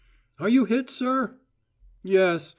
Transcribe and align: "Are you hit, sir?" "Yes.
"Are 0.39 0.49
you 0.49 0.65
hit, 0.65 0.89
sir?" 0.89 1.35
"Yes. 2.01 2.49